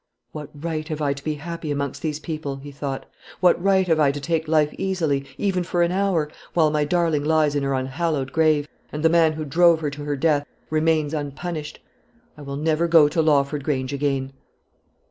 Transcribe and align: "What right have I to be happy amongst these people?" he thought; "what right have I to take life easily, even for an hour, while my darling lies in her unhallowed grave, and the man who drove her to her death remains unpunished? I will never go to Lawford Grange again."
"What 0.31 0.49
right 0.55 0.87
have 0.87 0.99
I 0.99 1.13
to 1.13 1.23
be 1.23 1.35
happy 1.35 1.69
amongst 1.69 2.01
these 2.01 2.19
people?" 2.19 2.55
he 2.55 2.71
thought; 2.71 3.05
"what 3.39 3.61
right 3.63 3.85
have 3.87 3.99
I 3.99 4.11
to 4.11 4.19
take 4.19 4.47
life 4.47 4.73
easily, 4.79 5.25
even 5.37 5.63
for 5.63 5.83
an 5.83 5.91
hour, 5.91 6.31
while 6.55 6.71
my 6.71 6.85
darling 6.85 7.23
lies 7.23 7.53
in 7.53 7.61
her 7.61 7.75
unhallowed 7.75 8.31
grave, 8.31 8.67
and 8.91 9.03
the 9.05 9.09
man 9.09 9.33
who 9.33 9.45
drove 9.45 9.79
her 9.81 9.91
to 9.91 10.03
her 10.05 10.15
death 10.15 10.47
remains 10.71 11.13
unpunished? 11.13 11.81
I 12.35 12.41
will 12.41 12.57
never 12.57 12.87
go 12.87 13.07
to 13.09 13.21
Lawford 13.21 13.63
Grange 13.63 13.93
again." 13.93 14.33